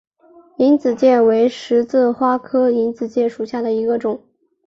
[0.57, 4.19] 隐子芥为十字花科隐子芥属下的一个种。